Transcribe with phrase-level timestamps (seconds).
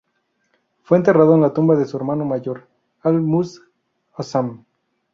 [0.81, 2.67] Fue enterrado en la tumba de su hermano mayor,
[3.03, 4.65] al-Mu'azzam.